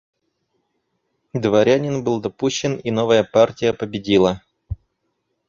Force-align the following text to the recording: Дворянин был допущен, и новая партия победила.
Дворянин 1.35 2.03
был 2.03 2.19
допущен, 2.19 2.75
и 2.77 2.89
новая 2.89 3.23
партия 3.23 3.71
победила. 3.71 4.41